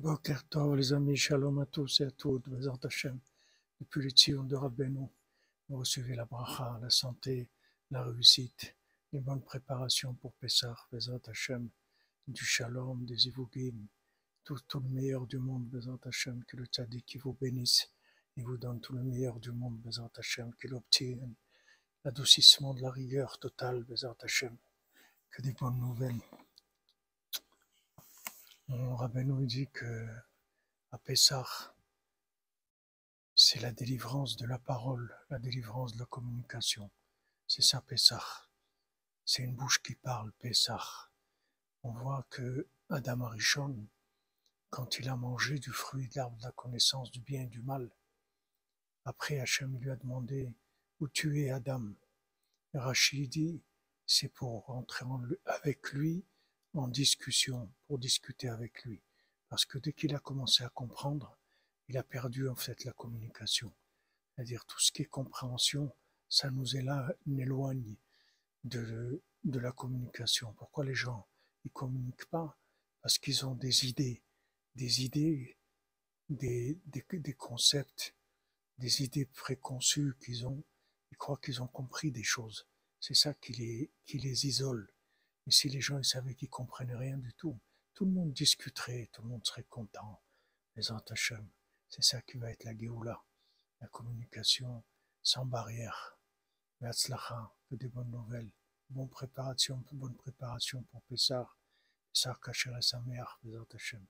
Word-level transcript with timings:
Boker 0.00 0.40
les 0.76 0.94
amis, 0.94 1.14
shalom 1.18 1.58
à 1.58 1.66
tous 1.66 2.00
et 2.00 2.04
à 2.04 2.10
toutes, 2.10 2.48
Bezat 2.48 2.78
Hashem. 2.84 3.18
Depuis 3.78 4.02
le 4.02 4.08
Tzion 4.08 4.44
de 4.44 4.56
Rabbeinu, 4.56 5.06
vous 5.68 5.76
recevez 5.76 6.14
la 6.14 6.24
bracha, 6.24 6.78
la 6.80 6.88
santé, 6.88 7.50
la 7.90 8.04
réussite, 8.04 8.74
les 9.12 9.20
bonnes 9.20 9.42
préparations 9.42 10.14
pour 10.14 10.32
Pessah, 10.32 10.74
Bezat 10.90 11.20
Hashem, 11.26 11.68
du 12.26 12.42
shalom, 12.42 13.04
des 13.04 13.28
ivugim, 13.28 13.76
tout, 14.42 14.56
le 14.72 14.88
meilleur 14.88 15.26
du 15.26 15.36
monde, 15.36 15.68
Bezat 15.68 15.98
Hashem, 16.06 16.44
que 16.44 16.56
le 16.56 16.64
tzaddik 16.64 17.04
qui 17.04 17.18
vous 17.18 17.34
bénisse 17.34 17.90
et 18.38 18.42
vous 18.42 18.56
donne 18.56 18.80
tout 18.80 18.94
le 18.94 19.02
meilleur 19.02 19.38
du 19.38 19.52
monde, 19.52 19.76
Bezat 19.82 20.12
Hashem, 20.16 20.54
qu'il 20.54 20.72
obtienne 20.72 21.34
l'adoucissement 22.06 22.72
de 22.72 22.80
la 22.80 22.90
rigueur 22.90 23.38
totale, 23.38 23.84
Bezat 23.84 24.16
Hashem, 24.22 24.56
que 25.30 25.42
des 25.42 25.52
bonnes 25.52 25.78
nouvelles. 25.78 26.22
Mon 28.70 29.08
nous 29.24 29.46
dit 29.46 29.66
que 29.72 30.06
à 30.92 30.98
Pessah, 30.98 31.74
c'est 33.34 33.58
la 33.58 33.72
délivrance 33.72 34.36
de 34.36 34.46
la 34.46 34.60
parole, 34.60 35.12
la 35.28 35.40
délivrance 35.40 35.94
de 35.94 35.98
la 35.98 36.06
communication. 36.06 36.88
C'est 37.48 37.62
ça 37.62 37.80
Pessah. 37.80 38.48
C'est 39.24 39.42
une 39.42 39.56
bouche 39.56 39.82
qui 39.82 39.96
parle, 39.96 40.30
Pessah. 40.38 41.10
On 41.82 41.90
voit 41.90 42.24
que 42.30 42.68
Adam 42.90 43.22
Arishon, 43.22 43.88
quand 44.70 45.00
il 45.00 45.08
a 45.08 45.16
mangé 45.16 45.58
du 45.58 45.72
fruit 45.72 46.06
de 46.06 46.14
l'arbre 46.14 46.36
de 46.36 46.44
la 46.44 46.52
connaissance 46.52 47.10
du 47.10 47.20
bien 47.20 47.42
et 47.42 47.48
du 47.48 47.62
mal, 47.62 47.90
après 49.04 49.40
Hachem 49.40 49.80
lui 49.80 49.90
a 49.90 49.96
demandé 49.96 50.54
où 51.00 51.08
tu 51.08 51.42
es 51.42 51.50
Adam? 51.50 51.92
Rachid 52.74 53.30
dit, 53.30 53.64
c'est 54.06 54.28
pour 54.28 54.66
rentrer 54.66 55.06
avec 55.44 55.90
lui 55.90 56.24
en 56.74 56.88
discussion, 56.88 57.72
pour 57.86 57.98
discuter 57.98 58.48
avec 58.48 58.84
lui. 58.84 59.02
Parce 59.48 59.64
que 59.64 59.78
dès 59.78 59.92
qu'il 59.92 60.14
a 60.14 60.20
commencé 60.20 60.62
à 60.62 60.68
comprendre, 60.68 61.38
il 61.88 61.96
a 61.96 62.04
perdu 62.04 62.48
en 62.48 62.54
fait 62.54 62.84
la 62.84 62.92
communication. 62.92 63.74
C'est-à-dire 64.34 64.64
tout 64.66 64.78
ce 64.78 64.92
qui 64.92 65.02
est 65.02 65.06
compréhension, 65.06 65.92
ça 66.28 66.50
nous 66.50 66.76
éloigne 66.76 67.96
de, 68.64 69.22
de 69.44 69.58
la 69.58 69.72
communication. 69.72 70.52
Pourquoi 70.54 70.84
les 70.84 70.94
gens 70.94 71.26
ils 71.64 71.72
communiquent 71.72 72.30
pas? 72.30 72.56
Parce 73.02 73.18
qu'ils 73.18 73.44
ont 73.44 73.54
des 73.54 73.86
idées, 73.86 74.22
des 74.76 75.02
idées, 75.02 75.58
des 76.28 77.34
concepts, 77.36 78.14
des 78.78 79.02
idées 79.02 79.26
préconçues 79.26 80.14
qu'ils 80.24 80.46
ont. 80.46 80.62
Ils 81.10 81.16
croient 81.16 81.40
qu'ils 81.42 81.60
ont 81.60 81.66
compris 81.66 82.12
des 82.12 82.22
choses. 82.22 82.68
C'est 83.00 83.14
ça 83.14 83.34
qui 83.34 83.52
les, 83.54 83.90
qui 84.06 84.18
les 84.18 84.46
isole. 84.46 84.92
Et 85.50 85.52
si 85.52 85.68
les 85.68 85.80
gens 85.80 85.98
ils 85.98 86.04
savaient 86.04 86.36
qu'ils 86.36 86.48
comprenaient 86.48 86.94
rien 86.94 87.16
du 87.16 87.34
tout, 87.34 87.58
tout 87.94 88.04
le 88.04 88.12
monde 88.12 88.32
discuterait, 88.32 89.10
tout 89.12 89.22
le 89.22 89.30
monde 89.30 89.44
serait 89.44 89.64
content. 89.64 90.22
Les 90.76 90.92
Antachem, 90.92 91.44
c'est 91.88 92.04
ça 92.04 92.22
qui 92.22 92.38
va 92.38 92.52
être 92.52 92.62
la 92.62 92.78
Géoula, 92.78 93.20
la 93.80 93.88
communication 93.88 94.84
sans 95.24 95.44
barrière. 95.44 96.16
Vetzlacha, 96.80 97.52
que 97.68 97.74
des 97.74 97.88
bonnes 97.88 98.12
nouvelles, 98.12 98.52
bonne 98.90 99.08
préparation, 99.08 99.82
bonne 99.90 100.14
préparation 100.14 100.84
pour 100.84 101.02
Pessar, 101.02 101.58
Pessar 102.12 102.40
Kacher 102.40 102.70
et 102.78 102.82
sa 102.82 103.00
mère, 103.00 103.40
les 103.42 103.58
Antachem. 103.58 104.06